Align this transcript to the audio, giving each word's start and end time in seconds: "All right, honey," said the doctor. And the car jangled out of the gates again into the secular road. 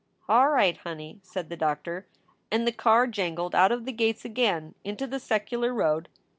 "All 0.27 0.49
right, 0.49 0.75
honey," 0.77 1.19
said 1.21 1.49
the 1.49 1.55
doctor. 1.55 2.07
And 2.51 2.65
the 2.67 2.71
car 2.71 3.05
jangled 3.05 3.53
out 3.53 3.71
of 3.71 3.85
the 3.85 3.91
gates 3.91 4.25
again 4.25 4.73
into 4.83 5.05
the 5.05 5.19
secular 5.19 5.75
road. 5.75 6.09